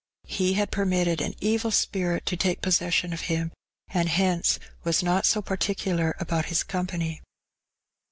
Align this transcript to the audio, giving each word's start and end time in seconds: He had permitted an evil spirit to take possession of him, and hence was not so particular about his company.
He 0.25 0.53
had 0.53 0.71
permitted 0.71 1.21
an 1.21 1.35
evil 1.41 1.69
spirit 1.69 2.25
to 2.25 2.35
take 2.35 2.63
possession 2.63 3.13
of 3.13 3.21
him, 3.29 3.51
and 3.89 4.09
hence 4.09 4.57
was 4.83 5.03
not 5.03 5.27
so 5.27 5.43
particular 5.43 6.15
about 6.19 6.45
his 6.45 6.63
company. 6.63 7.21